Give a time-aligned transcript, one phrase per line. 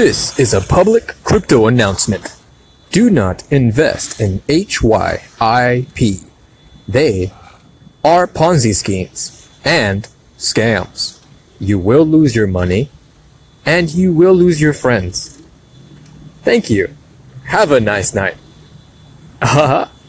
[0.00, 2.34] This is a public crypto announcement.
[2.90, 6.24] Do not invest in HYIP.
[6.88, 7.32] They
[8.02, 10.08] are Ponzi schemes and
[10.38, 11.22] scams.
[11.58, 12.88] You will lose your money
[13.66, 15.38] and you will lose your friends.
[16.44, 16.96] Thank you.
[17.44, 18.38] Have a nice night.
[19.42, 19.90] Haha.